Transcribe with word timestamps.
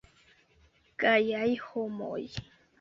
Gajaj 1.05 1.53
homoj. 1.69 2.21